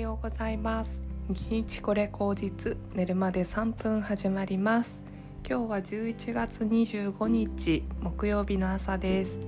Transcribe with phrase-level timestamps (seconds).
[0.00, 0.98] ようございます。
[1.28, 4.98] 日日これ口実寝るまで3分始まります。
[5.46, 9.38] 今日は11月25日木曜日の朝です。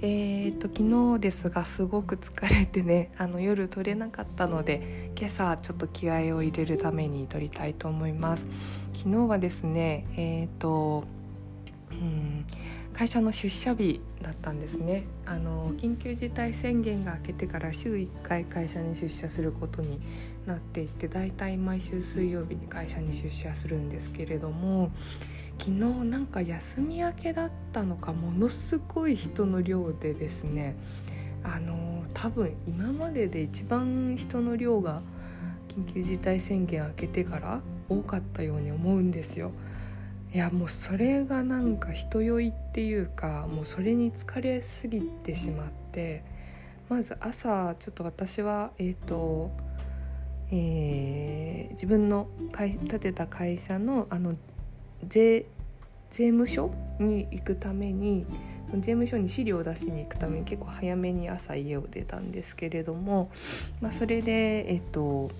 [0.00, 8.46] えーと昨日ですがすごく疲れてねあの夜撮れなかったので今朝ちょっと気合を入れるために撮りたいと思います。
[8.94, 11.04] 昨日はですねえーと
[11.90, 12.46] うん
[12.94, 20.00] 会社の出社日だったんですねあの緊急事態宣言が明けてから週1回会社に出社することに
[20.46, 24.90] なっていてだいたい毎週水曜日に会社に出社するんですけれども
[25.58, 25.72] 昨日
[26.04, 30.76] なんか休み明けだったのかものすごい人の量でですね
[31.44, 35.02] あの多分今までで一番人の量が
[35.68, 39.52] 緊急事態宣言明けてから多かったように思うんですよ。
[40.34, 46.24] いやもうそれがなんか人酔いっていうかもうそれに疲れすぎてしまって
[46.88, 49.50] まず朝ちょっと私はえっ、ー、と、
[50.50, 54.34] えー、自分の建てた会社のあの
[55.06, 55.44] 税
[56.10, 58.24] 税務署に行くために
[58.74, 63.30] 税務署に資料を出しに行くために結構早めに朝家を出たんですけれども、
[63.82, 65.30] まあ、それでえっ、と、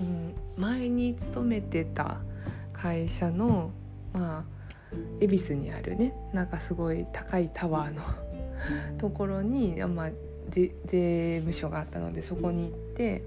[0.00, 2.18] うん、前に勤めてた
[2.74, 3.70] 会社の
[4.16, 4.44] まあ
[5.20, 8.02] 恵比寿にあるねなんかすごい高いタワーの
[8.98, 10.10] ところに、まあ、
[10.48, 13.22] 税務署があったのでそこに行って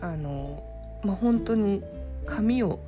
[0.00, 0.62] あの、
[1.04, 1.82] まあ、本当に
[2.26, 2.80] 紙を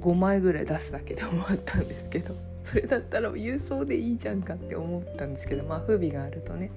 [0.00, 6.70] 5枚ぐらい出すだけで終わったんですけどそれだったら郵送でいいじゃんかって思ったんですけどまあ不備があるとね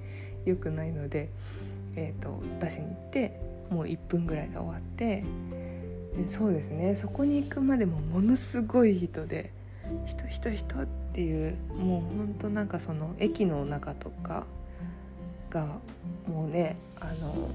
[0.44, 1.28] 良くないので、
[1.96, 5.24] えーと出しに行ってもう1分ぐらいで終わって
[6.26, 6.94] そうですね。
[6.94, 9.52] そこに行くまでもものすごい人で
[10.06, 14.46] 人人人っていうもうほんとなんかその駅の中とか
[15.50, 15.66] が
[16.26, 17.48] もうねあの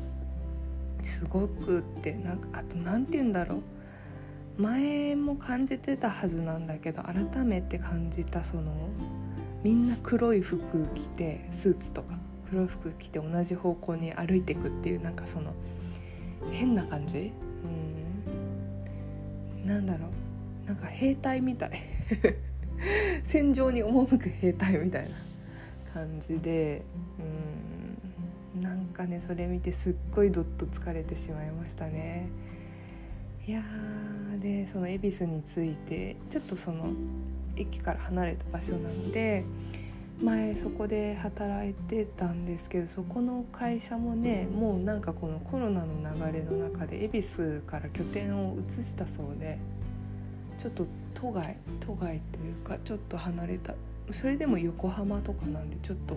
[1.02, 3.62] すごくってなんかあと何て言うんだろう。
[4.58, 8.72] 前も感じてたはずなんだけど改めて感じたその
[9.64, 15.54] みんな黒い服着てスーツとか黒い服着て同じ方向に歩いていくっていうなんかその
[16.52, 17.32] 変な感じ
[19.66, 20.08] なんだろ
[20.66, 20.68] う。
[20.68, 21.72] なんか兵隊みたい。
[23.26, 25.16] 戦場に赴く兵隊みたいな
[25.94, 26.84] 感じで。
[27.20, 28.62] うん。
[28.62, 32.28] なんかねそれ見てすっごいどっと疲れてしまいましたね。
[33.48, 33.62] いや
[34.40, 36.94] でその恵比寿についてちょっとその
[37.56, 39.44] 駅から離れた場所なんで
[40.24, 45.96] 前そこで働いてたんですけどそこの会社もねもうなんかこのコロナの
[46.32, 49.60] 流れの中で恵比寿から拠点を移したそうで
[50.58, 53.74] ちょっと都外都外というかちょっと離れた
[54.12, 56.16] それでも横浜とかなんでちょっと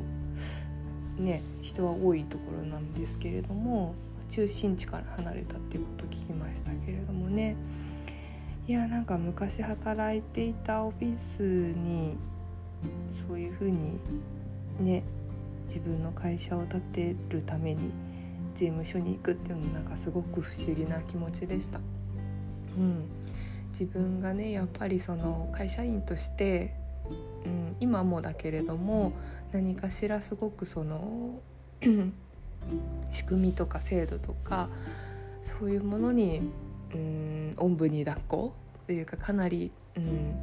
[1.21, 3.97] ね人は多いところなんですけれども
[4.29, 7.57] 中心地から離れたっていうことを聞きましたけれどもね。
[8.69, 12.17] いやなんか昔働いていたオフィスに
[13.11, 13.99] そういうふうに
[14.81, 15.03] ね
[15.67, 17.91] 自分の会社を建てるために
[18.55, 21.81] 税務署に行くっていうのもなんかすごく不思議な気持ちでした。
[22.79, 23.05] うん、
[23.69, 26.75] 自分がねやっぱりその会社員として、
[27.45, 29.13] うん、今もだけれども
[29.53, 31.41] 何かしらすごくその
[33.11, 34.69] 仕組みとか制度とか
[35.43, 36.41] そういうものに、
[36.95, 38.53] うん、おんぶに抱っこ
[38.85, 40.35] っていうかかなり、うん、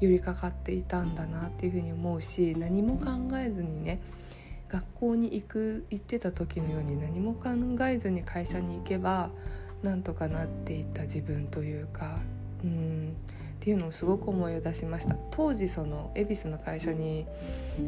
[0.00, 4.00] 寄りかかっていたんだなっていうふうに思うし何も考えずにね
[4.68, 7.50] 学校に行く行ってた時のように何も考
[7.86, 9.30] えずに会社に行けば
[9.82, 12.18] なんとかなっていた自分というか
[12.64, 13.16] うん
[13.60, 15.16] っていうのをすごく思い出しました。
[15.30, 17.26] 当時その恵比寿の会社に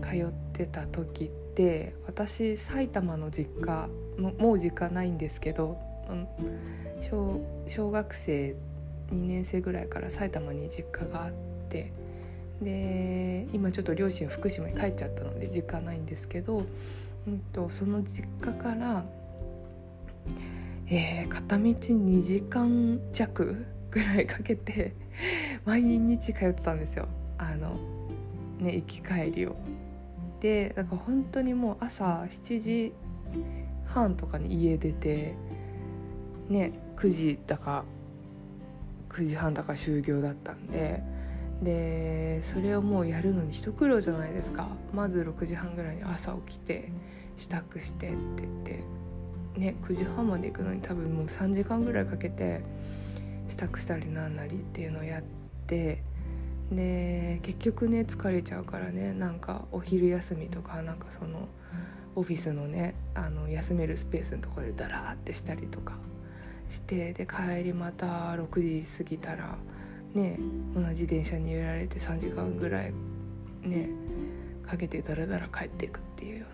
[0.02, 5.78] 通ってた時って私埼玉の実家もう実家ないんですけど
[7.00, 8.54] 小小学生
[9.10, 11.32] 2年生ぐらいから埼玉に実家があっ
[11.70, 11.90] て
[12.62, 16.64] で今ちょっと両親福島に帰っちゃったので実家ないんですけど、
[17.26, 19.04] うんと、その実家から、
[20.88, 24.94] えー、片道2時間弱ぐらいかけて
[25.64, 27.76] 毎日通ってたんですよあの
[28.58, 29.56] ね行き帰りを。
[30.40, 32.92] でだから本当にもう朝7時
[33.86, 35.34] 半とかに家出て
[36.48, 37.84] ね9時だか
[39.10, 41.02] 9時半だか終業だったんで
[41.62, 44.68] でそれをもうやるのに一苦労じゃないですか。
[44.92, 46.90] まず6時半ぐらいに朝起きて
[47.36, 48.84] 支度してって言って
[49.56, 52.62] ね9時半まで行くのに多分もう3時間ぐらいかけて
[53.48, 55.22] 支度したりなんなりっていうのをやっ
[55.66, 56.02] て
[56.70, 61.48] で結局ね疲れちゃうからねなんかお昼休みとかなんかその
[62.14, 65.94] オフィスのねあの休めるスペースのとこでダラーってしたりとか
[66.68, 69.56] してで帰りまた6時過ぎたら
[70.14, 70.38] ね
[70.74, 72.92] 同じ電車に揺られて3時間ぐらい
[73.62, 73.88] ね
[74.66, 76.46] かけてダラダラ帰っていくっていうよ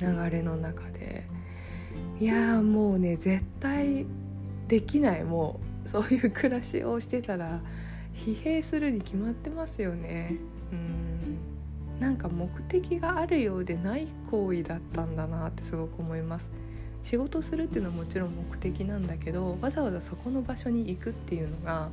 [0.00, 1.24] うな流れの中で。
[2.20, 4.04] いやもうね絶対
[4.66, 5.24] できない。
[5.24, 7.60] もうそういう暮らしをしてたら
[8.14, 10.36] 疲弊するに決まってますよね。
[10.72, 11.38] うん。
[12.00, 16.50] なんか目的があるようでない行為だったんだなってすごく思います。
[17.02, 21.88] 仕事するっていうのはもちろん目的なんだけどわざわざそこの場所に行くっていうのが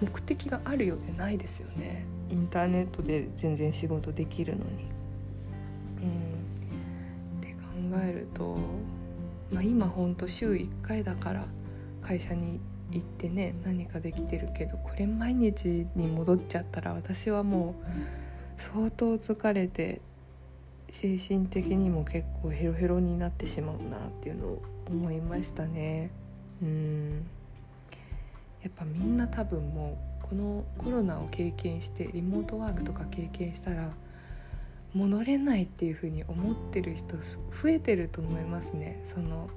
[0.00, 4.94] 目的があるようでないですよねインターネットで全然仕事できるのに。
[6.02, 8.56] うんって考えると、
[9.50, 11.46] まあ、今ほんと週1回だから
[12.02, 12.60] 会社に
[12.90, 17.74] 行ってね何かできてるけどこれ毎日に戻っちゃったら私はも
[18.58, 20.00] う相当疲れて
[20.90, 26.10] 精神的にも結構ヘロヘロになってしまうなっていうのを思いましたね。
[26.62, 27.26] うん
[28.64, 33.90] やっぱみんな多分もうこのコロナを経験してリモートワークとか経験したら
[34.94, 39.00] 戻れないっていう風に思ってる人増えてると思いますね。
[39.04, 39.48] その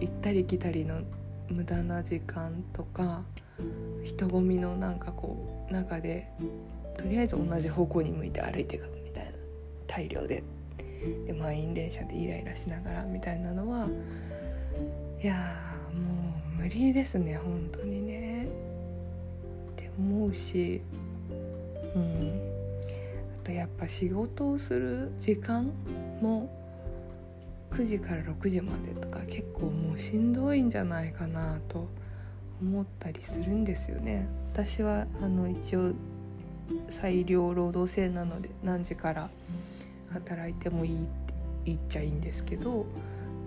[0.00, 1.02] 行ったり来たりの
[1.48, 3.22] 無駄な時間とか
[4.02, 6.28] 人混みのなんかこう中で
[6.96, 9.30] とりあえず同じ方向に向いて歩いていくみたいな
[9.86, 10.42] 大量で。
[11.26, 13.88] で満員電車でイライラしながらみたいなのは
[15.20, 15.34] いや
[15.92, 18.21] もう無理ですね本当にね。
[20.34, 20.82] し
[21.94, 22.40] うん。
[23.42, 25.72] あとやっぱ仕事をする時間
[26.20, 26.48] も
[27.72, 31.88] 9時から6時までとか結構もうしんどいんじゃないかなと
[32.60, 34.28] 思ったりするんですよね。
[34.52, 35.92] 私はあの一応
[36.90, 39.30] 裁量労働制なので何時から
[40.10, 42.86] 働いてもいいって言っちゃいいんですけど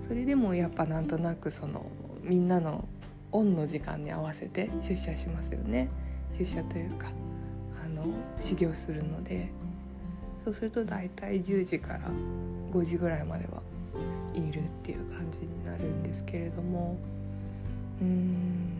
[0.08, 1.86] それでもやっぱなんとなくその
[2.24, 2.88] みんなの
[3.32, 5.90] オンの時間に合わせて出社しますよね。
[6.38, 7.08] 出社というか
[7.84, 8.06] あの
[8.40, 9.50] 修行するので
[10.44, 12.02] そうすると大体10時から
[12.72, 13.62] 5時ぐらいまでは
[14.34, 16.98] いるっていう感じになるんですけれども
[18.02, 18.76] うーん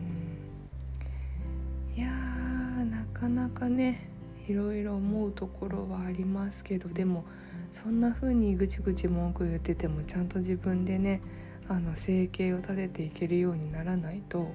[1.96, 4.10] いやなかなかね
[4.46, 7.24] いろいろ思うところはありますけどでも
[7.72, 11.20] そんな風にぐちぐち文句言っててもちゃんと自分でね
[11.68, 14.48] あの生計を立てていけるようにならないと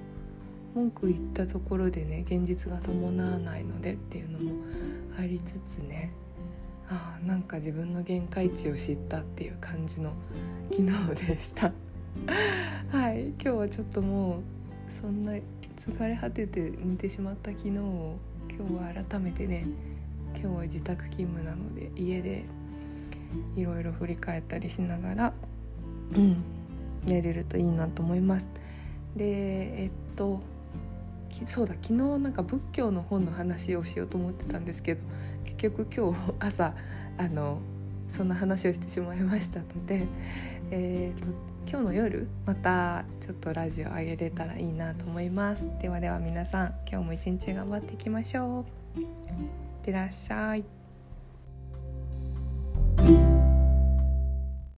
[0.74, 4.52] 文句言ったところでね現実が伴わないのでっていうのも
[5.18, 6.12] ありつつね。
[6.88, 10.12] あなんか自分の限界値を知ったっていう感じの
[10.70, 11.72] 昨日でした。
[12.90, 13.28] はい。
[13.28, 14.40] 今日はちょっともう
[14.90, 18.16] そんな疲れ果てて寝てしまった昨日を
[18.50, 19.66] 今日は改めてね
[20.34, 22.44] 今日は自宅勤務なので家で
[23.56, 25.32] いろいろ振り返ったりしながら
[26.14, 26.44] うん
[27.06, 28.48] やれるといいなと思います。
[29.16, 30.40] でえっと
[31.46, 35.02] そうだ昨日なんか仏教の本の話をしようと思ってたんですけど
[35.44, 36.74] 結局今日朝
[37.18, 37.58] あの
[38.08, 40.06] そんな話をしてしまいましたので、
[40.70, 41.26] えーと、
[41.66, 45.66] 今日の夜またちょっとラジオ上げれたらいいなと思います。
[45.80, 49.00] ではでは皆さん今日も一日頑張っていきましょう。
[49.00, 49.06] いっ
[49.82, 50.81] てらっしゃい。